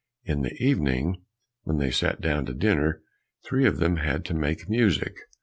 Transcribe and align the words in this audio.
In 0.23 0.41
the 0.41 0.55
evening 0.55 1.21
when 1.61 1.77
they 1.77 1.91
sat 1.91 2.19
down 2.21 2.47
to 2.47 2.55
dinner, 2.55 3.03
three 3.45 3.67
of 3.67 3.77
them 3.77 3.97
had 3.97 4.25
to 4.25 4.33
make 4.33 4.67
music. 4.67 5.15